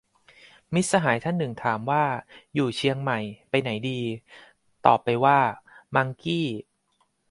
[0.73, 2.03] มิตรสหายท่านหนึ่งถามว่า
[2.53, 3.19] อยู่เชียงใหม่
[3.49, 3.99] ไปไหนดี
[4.85, 5.39] ตอบไปว่า
[5.95, 6.47] มังกี้